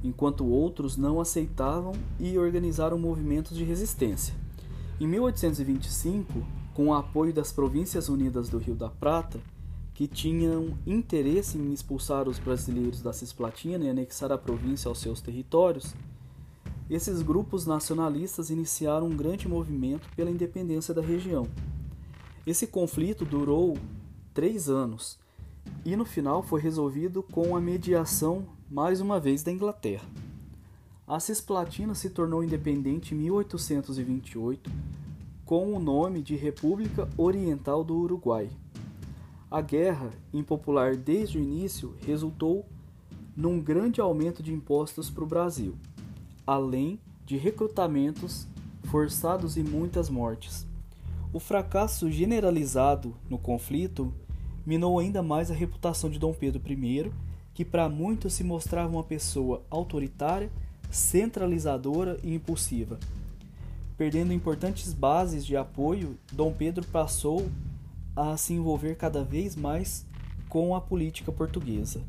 enquanto 0.02 0.46
outros 0.46 0.96
não 0.96 1.20
aceitavam 1.20 1.92
e 2.18 2.38
organizaram 2.38 2.98
movimentos 2.98 3.56
de 3.56 3.64
resistência. 3.64 4.34
Em 5.00 5.06
1825, 5.06 6.32
com 6.74 6.86
o 6.86 6.94
apoio 6.94 7.32
das 7.32 7.52
Províncias 7.52 8.08
Unidas 8.08 8.48
do 8.48 8.58
Rio 8.58 8.74
da 8.74 8.88
Prata, 8.88 9.38
que 9.98 10.06
tinham 10.06 10.78
interesse 10.86 11.58
em 11.58 11.72
expulsar 11.72 12.28
os 12.28 12.38
brasileiros 12.38 13.02
da 13.02 13.12
Cisplatina 13.12 13.84
e 13.84 13.90
anexar 13.90 14.30
a 14.30 14.38
província 14.38 14.88
aos 14.88 15.00
seus 15.00 15.20
territórios, 15.20 15.92
esses 16.88 17.20
grupos 17.20 17.66
nacionalistas 17.66 18.48
iniciaram 18.48 19.08
um 19.08 19.16
grande 19.16 19.48
movimento 19.48 20.08
pela 20.14 20.30
independência 20.30 20.94
da 20.94 21.02
região. 21.02 21.48
Esse 22.46 22.64
conflito 22.64 23.24
durou 23.24 23.76
três 24.32 24.68
anos 24.68 25.18
e 25.84 25.96
no 25.96 26.04
final 26.04 26.44
foi 26.44 26.60
resolvido 26.60 27.20
com 27.20 27.56
a 27.56 27.60
mediação 27.60 28.46
mais 28.70 29.00
uma 29.00 29.18
vez 29.18 29.42
da 29.42 29.50
Inglaterra. 29.50 30.08
A 31.08 31.18
Cisplatina 31.18 31.96
se 31.96 32.08
tornou 32.08 32.44
independente 32.44 33.16
em 33.16 33.18
1828 33.18 34.70
com 35.44 35.74
o 35.74 35.80
nome 35.80 36.22
de 36.22 36.36
República 36.36 37.08
Oriental 37.16 37.82
do 37.82 37.96
Uruguai. 37.96 38.48
A 39.50 39.62
guerra, 39.62 40.10
impopular 40.32 40.94
desde 40.94 41.38
o 41.38 41.40
início, 41.40 41.94
resultou 42.06 42.66
num 43.34 43.58
grande 43.58 43.98
aumento 43.98 44.42
de 44.42 44.52
impostos 44.52 45.08
para 45.08 45.24
o 45.24 45.26
Brasil, 45.26 45.74
além 46.46 47.00
de 47.24 47.38
recrutamentos 47.38 48.46
forçados 48.84 49.56
e 49.56 49.62
muitas 49.62 50.10
mortes. 50.10 50.66
O 51.32 51.40
fracasso 51.40 52.10
generalizado 52.10 53.14
no 53.28 53.38
conflito 53.38 54.12
minou 54.66 54.98
ainda 54.98 55.22
mais 55.22 55.50
a 55.50 55.54
reputação 55.54 56.10
de 56.10 56.18
Dom 56.18 56.34
Pedro 56.34 56.60
I, 56.70 57.10
que 57.54 57.64
para 57.64 57.88
muitos 57.88 58.34
se 58.34 58.44
mostrava 58.44 58.92
uma 58.92 59.02
pessoa 59.02 59.62
autoritária, 59.70 60.50
centralizadora 60.90 62.18
e 62.22 62.34
impulsiva. 62.34 62.98
Perdendo 63.96 64.32
importantes 64.32 64.92
bases 64.92 65.44
de 65.44 65.56
apoio, 65.56 66.18
Dom 66.32 66.52
Pedro 66.52 66.86
passou 66.86 67.48
a 68.18 68.36
se 68.36 68.52
envolver 68.52 68.96
cada 68.96 69.22
vez 69.22 69.54
mais 69.54 70.04
com 70.48 70.74
a 70.74 70.80
política 70.80 71.30
portuguesa. 71.30 72.02